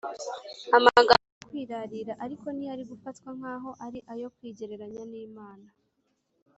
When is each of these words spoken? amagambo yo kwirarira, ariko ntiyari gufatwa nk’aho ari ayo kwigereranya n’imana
amagambo 0.77 1.25
yo 1.33 1.41
kwirarira, 1.49 2.13
ariko 2.25 2.45
ntiyari 2.51 2.83
gufatwa 2.91 3.29
nk’aho 3.37 3.69
ari 3.85 3.99
ayo 4.13 4.27
kwigereranya 4.35 5.03
n’imana 5.11 5.67